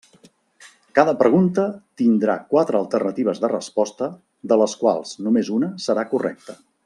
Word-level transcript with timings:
Cada 0.99 1.13
pregunta 1.19 1.65
tindrà 2.01 2.37
quatre 2.55 2.79
alternatives 2.81 3.43
de 3.45 3.53
resposta 3.55 4.11
de 4.53 4.59
les 4.63 4.75
quals 4.85 5.15
només 5.27 5.57
una 5.59 5.75
serà 5.89 6.09
correcta. 6.17 6.59